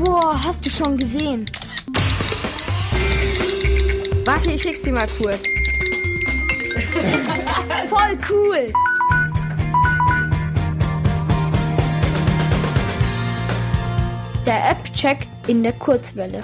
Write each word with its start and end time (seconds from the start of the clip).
Oh, 0.00 0.32
hast 0.32 0.64
du 0.64 0.70
schon 0.70 0.96
gesehen? 0.96 1.44
Warte, 4.24 4.52
ich 4.52 4.62
schick's 4.62 4.82
dir 4.82 4.92
mal 4.92 5.08
kurz. 5.18 5.42
Voll 7.88 8.18
cool! 8.30 8.72
Der 14.46 14.70
App-Check 14.70 15.26
in 15.48 15.62
der 15.62 15.72
Kurzwelle. 15.72 16.42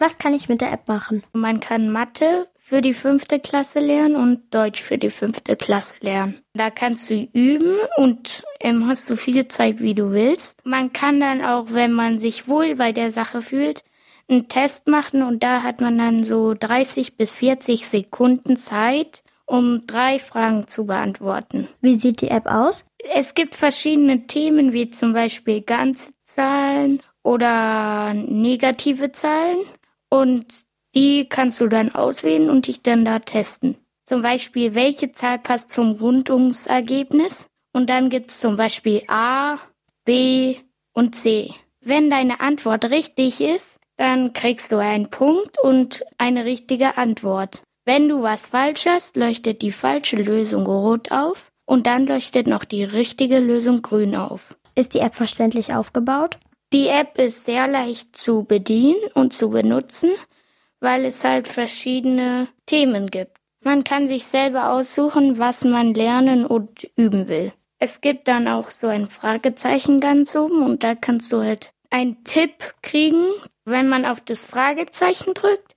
Was 0.00 0.18
kann 0.18 0.34
ich 0.34 0.48
mit 0.48 0.60
der 0.60 0.72
App 0.72 0.88
machen? 0.88 1.22
Man 1.32 1.60
kann 1.60 1.90
Mathe 1.90 2.48
für 2.72 2.80
die 2.80 2.94
fünfte 2.94 3.38
Klasse 3.38 3.80
lernen 3.80 4.16
und 4.16 4.54
Deutsch 4.54 4.80
für 4.80 4.96
die 4.96 5.10
fünfte 5.10 5.56
Klasse 5.56 5.94
lernen. 6.00 6.40
Da 6.54 6.70
kannst 6.70 7.10
du 7.10 7.28
üben 7.34 7.76
und 7.98 8.44
ähm, 8.60 8.86
hast 8.86 9.10
du 9.10 9.16
viel 9.16 9.46
Zeit, 9.46 9.80
wie 9.80 9.92
du 9.92 10.12
willst. 10.12 10.64
Man 10.64 10.90
kann 10.90 11.20
dann 11.20 11.44
auch, 11.44 11.66
wenn 11.68 11.92
man 11.92 12.18
sich 12.18 12.48
wohl 12.48 12.76
bei 12.76 12.92
der 12.92 13.10
Sache 13.10 13.42
fühlt, 13.42 13.84
einen 14.26 14.48
Test 14.48 14.88
machen 14.88 15.22
und 15.22 15.42
da 15.42 15.62
hat 15.62 15.82
man 15.82 15.98
dann 15.98 16.24
so 16.24 16.54
30 16.54 17.18
bis 17.18 17.34
40 17.34 17.86
Sekunden 17.86 18.56
Zeit, 18.56 19.22
um 19.44 19.86
drei 19.86 20.18
Fragen 20.18 20.66
zu 20.66 20.86
beantworten. 20.86 21.68
Wie 21.82 21.96
sieht 21.96 22.22
die 22.22 22.30
App 22.30 22.46
aus? 22.46 22.86
Es 23.14 23.34
gibt 23.34 23.54
verschiedene 23.54 24.26
Themen, 24.26 24.72
wie 24.72 24.88
zum 24.88 25.12
Beispiel 25.12 25.60
Ganzzahlen 25.60 27.02
oder 27.22 28.14
negative 28.14 29.12
Zahlen. 29.12 29.58
Und 30.08 30.46
die 30.94 31.28
kannst 31.28 31.60
du 31.60 31.68
dann 31.68 31.94
auswählen 31.94 32.50
und 32.50 32.66
dich 32.66 32.82
dann 32.82 33.04
da 33.04 33.18
testen. 33.18 33.76
Zum 34.04 34.22
Beispiel, 34.22 34.74
welche 34.74 35.12
Zahl 35.12 35.38
passt 35.38 35.70
zum 35.70 35.92
Rundungsergebnis? 35.92 37.46
Und 37.72 37.88
dann 37.88 38.10
gibt's 38.10 38.40
zum 38.40 38.56
Beispiel 38.56 39.02
A, 39.08 39.58
B 40.04 40.56
und 40.92 41.16
C. 41.16 41.54
Wenn 41.80 42.10
deine 42.10 42.40
Antwort 42.40 42.84
richtig 42.86 43.40
ist, 43.40 43.76
dann 43.96 44.32
kriegst 44.32 44.72
du 44.72 44.78
einen 44.78 45.10
Punkt 45.10 45.58
und 45.62 46.02
eine 46.18 46.44
richtige 46.44 46.98
Antwort. 46.98 47.62
Wenn 47.84 48.08
du 48.08 48.22
was 48.22 48.48
falsch 48.48 48.86
hast, 48.86 49.16
leuchtet 49.16 49.62
die 49.62 49.72
falsche 49.72 50.16
Lösung 50.16 50.66
rot 50.66 51.10
auf 51.10 51.50
und 51.64 51.86
dann 51.86 52.06
leuchtet 52.06 52.46
noch 52.46 52.64
die 52.64 52.84
richtige 52.84 53.38
Lösung 53.38 53.82
grün 53.82 54.14
auf. 54.14 54.56
Ist 54.74 54.94
die 54.94 55.00
App 55.00 55.14
verständlich 55.14 55.74
aufgebaut? 55.74 56.38
Die 56.72 56.88
App 56.88 57.18
ist 57.18 57.44
sehr 57.44 57.66
leicht 57.68 58.16
zu 58.16 58.44
bedienen 58.44 59.00
und 59.14 59.32
zu 59.32 59.50
benutzen, 59.50 60.10
weil 60.82 61.04
es 61.04 61.24
halt 61.24 61.48
verschiedene 61.48 62.48
Themen 62.66 63.10
gibt. 63.10 63.38
Man 63.64 63.84
kann 63.84 64.08
sich 64.08 64.24
selber 64.24 64.72
aussuchen, 64.72 65.38
was 65.38 65.64
man 65.64 65.94
lernen 65.94 66.44
und 66.44 66.90
üben 66.96 67.28
will. 67.28 67.52
Es 67.78 68.00
gibt 68.00 68.28
dann 68.28 68.48
auch 68.48 68.70
so 68.70 68.88
ein 68.88 69.06
Fragezeichen 69.06 70.00
ganz 70.00 70.34
oben 70.34 70.62
und 70.64 70.82
da 70.82 70.94
kannst 70.94 71.32
du 71.32 71.42
halt 71.42 71.72
einen 71.90 72.24
Tipp 72.24 72.74
kriegen. 72.82 73.24
Wenn 73.64 73.88
man 73.88 74.04
auf 74.04 74.20
das 74.20 74.44
Fragezeichen 74.44 75.34
drückt, 75.34 75.76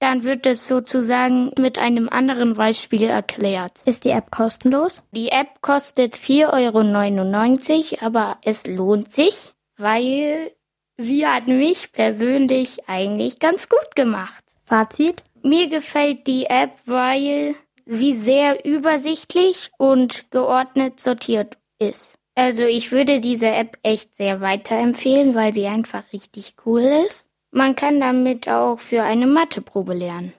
dann 0.00 0.24
wird 0.24 0.46
es 0.46 0.66
sozusagen 0.66 1.52
mit 1.58 1.78
einem 1.78 2.08
anderen 2.08 2.54
Beispiel 2.54 3.04
erklärt. 3.04 3.82
Ist 3.84 4.04
die 4.04 4.10
App 4.10 4.32
kostenlos? 4.32 5.02
Die 5.12 5.28
App 5.28 5.60
kostet 5.60 6.16
4,99 6.16 7.92
Euro, 7.92 8.06
aber 8.06 8.38
es 8.42 8.66
lohnt 8.66 9.12
sich, 9.12 9.52
weil 9.76 10.52
sie 11.00 11.26
hat 11.26 11.48
mich 11.48 11.92
persönlich 11.92 12.88
eigentlich 12.88 13.38
ganz 13.38 13.68
gut 13.68 13.96
gemacht. 13.96 14.42
Fazit? 14.66 15.22
Mir 15.42 15.68
gefällt 15.68 16.26
die 16.26 16.46
App, 16.46 16.72
weil 16.86 17.54
sie 17.86 18.12
sehr 18.12 18.64
übersichtlich 18.64 19.70
und 19.78 20.30
geordnet 20.30 21.00
sortiert 21.00 21.56
ist. 21.78 22.14
Also 22.34 22.62
ich 22.62 22.92
würde 22.92 23.20
diese 23.20 23.48
App 23.48 23.78
echt 23.82 24.16
sehr 24.16 24.40
weiterempfehlen, 24.40 25.34
weil 25.34 25.52
sie 25.52 25.66
einfach 25.66 26.04
richtig 26.12 26.54
cool 26.64 26.82
ist. 27.06 27.26
Man 27.50 27.74
kann 27.74 27.98
damit 28.00 28.48
auch 28.48 28.78
für 28.78 29.02
eine 29.02 29.26
Matheprobe 29.26 29.94
lernen. 29.94 30.32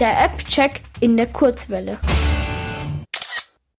Der 0.00 0.24
App-Check 0.24 0.80
in 1.00 1.16
der 1.16 1.26
Kurzwelle. 1.26 1.98